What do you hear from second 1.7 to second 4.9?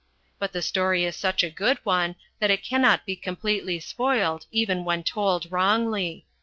one that it cannot be completely spoiled even